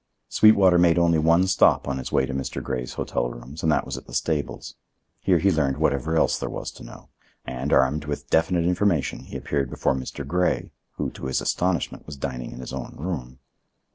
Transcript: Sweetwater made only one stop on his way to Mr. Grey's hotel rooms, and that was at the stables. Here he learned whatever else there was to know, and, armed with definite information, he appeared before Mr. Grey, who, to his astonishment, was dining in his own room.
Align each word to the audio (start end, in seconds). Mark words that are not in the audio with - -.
Sweetwater 0.29 0.79
made 0.79 0.97
only 0.97 1.19
one 1.19 1.45
stop 1.45 1.87
on 1.87 1.99
his 1.99 2.11
way 2.11 2.25
to 2.25 2.33
Mr. 2.33 2.59
Grey's 2.59 2.93
hotel 2.95 3.29
rooms, 3.29 3.61
and 3.61 3.71
that 3.71 3.85
was 3.85 3.97
at 3.97 4.07
the 4.07 4.15
stables. 4.15 4.73
Here 5.19 5.37
he 5.37 5.51
learned 5.51 5.77
whatever 5.77 6.17
else 6.17 6.39
there 6.39 6.49
was 6.49 6.71
to 6.71 6.83
know, 6.83 7.09
and, 7.45 7.71
armed 7.71 8.05
with 8.05 8.27
definite 8.31 8.65
information, 8.65 9.19
he 9.25 9.37
appeared 9.37 9.69
before 9.69 9.93
Mr. 9.93 10.25
Grey, 10.25 10.71
who, 10.93 11.11
to 11.11 11.27
his 11.27 11.39
astonishment, 11.39 12.07
was 12.07 12.17
dining 12.17 12.51
in 12.51 12.61
his 12.61 12.73
own 12.73 12.95
room. 12.97 13.37